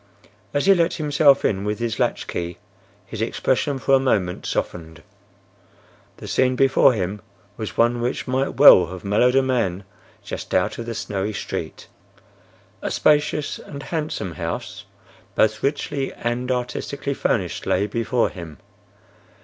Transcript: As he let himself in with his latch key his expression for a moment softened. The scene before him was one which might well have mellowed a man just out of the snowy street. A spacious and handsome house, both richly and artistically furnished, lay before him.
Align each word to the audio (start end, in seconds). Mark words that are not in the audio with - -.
As 0.51 0.65
he 0.65 0.73
let 0.73 0.95
himself 0.95 1.45
in 1.45 1.63
with 1.63 1.77
his 1.77 1.99
latch 1.99 2.25
key 2.25 2.57
his 3.05 3.21
expression 3.21 3.77
for 3.77 3.93
a 3.93 3.99
moment 3.99 4.47
softened. 4.47 5.03
The 6.17 6.27
scene 6.27 6.55
before 6.55 6.93
him 6.93 7.21
was 7.55 7.77
one 7.77 8.01
which 8.01 8.27
might 8.27 8.55
well 8.55 8.87
have 8.87 9.05
mellowed 9.05 9.35
a 9.35 9.43
man 9.43 9.83
just 10.23 10.55
out 10.55 10.79
of 10.79 10.87
the 10.87 10.95
snowy 10.95 11.33
street. 11.33 11.87
A 12.81 12.89
spacious 12.89 13.59
and 13.59 13.83
handsome 13.83 14.31
house, 14.31 14.85
both 15.35 15.61
richly 15.61 16.11
and 16.13 16.51
artistically 16.51 17.13
furnished, 17.13 17.67
lay 17.67 17.85
before 17.85 18.29
him. 18.29 18.57